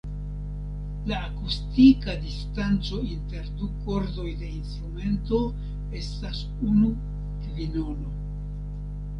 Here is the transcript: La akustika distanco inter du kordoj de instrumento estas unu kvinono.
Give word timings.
La 1.09 1.17
akustika 1.25 2.15
distanco 2.21 3.01
inter 3.17 3.51
du 3.59 3.69
kordoj 3.83 4.27
de 4.41 4.49
instrumento 4.55 5.43
estas 6.03 6.43
unu 6.73 6.91
kvinono. 7.47 8.17